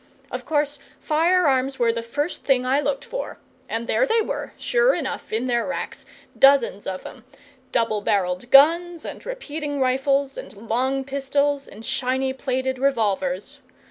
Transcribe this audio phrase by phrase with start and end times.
[0.31, 3.37] Of course, fire arms were the first thing I looked for,
[3.69, 6.07] and there they were, sure enough, in their racks,
[6.39, 7.23] dozens of 'em
[7.71, 13.59] double barrelled guns, and repeating rifles, and long pistols, and shiny plated revolvers.